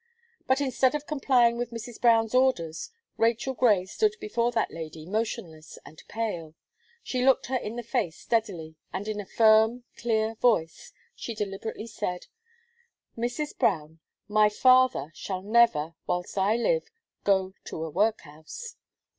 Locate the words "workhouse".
17.91-18.77